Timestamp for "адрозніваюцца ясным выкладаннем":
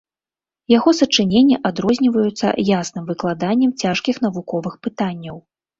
1.71-3.71